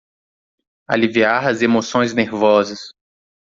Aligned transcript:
Aliviar 0.87 1.45
as 1.47 1.61
emoções 1.61 2.11
nervosas 2.11 2.91